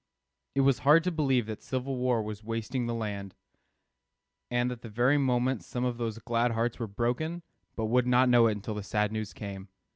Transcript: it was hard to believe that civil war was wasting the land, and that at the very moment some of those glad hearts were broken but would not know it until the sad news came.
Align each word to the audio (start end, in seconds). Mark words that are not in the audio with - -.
it 0.55 0.61
was 0.61 0.79
hard 0.79 1.03
to 1.03 1.11
believe 1.11 1.45
that 1.45 1.61
civil 1.61 1.95
war 1.95 2.23
was 2.23 2.43
wasting 2.43 2.87
the 2.87 2.93
land, 2.95 3.35
and 4.49 4.71
that 4.71 4.79
at 4.79 4.81
the 4.81 4.89
very 4.89 5.15
moment 5.19 5.63
some 5.63 5.85
of 5.85 5.99
those 5.99 6.17
glad 6.17 6.53
hearts 6.53 6.79
were 6.79 6.87
broken 6.87 7.43
but 7.75 7.85
would 7.85 8.07
not 8.07 8.27
know 8.27 8.47
it 8.47 8.53
until 8.53 8.73
the 8.73 8.81
sad 8.81 9.11
news 9.11 9.31
came. 9.31 9.69